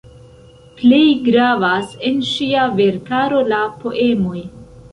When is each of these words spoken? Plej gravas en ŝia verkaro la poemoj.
Plej 0.77 1.01
gravas 1.27 1.93
en 2.09 2.25
ŝia 2.31 2.65
verkaro 2.81 3.45
la 3.53 3.61
poemoj. 3.85 4.45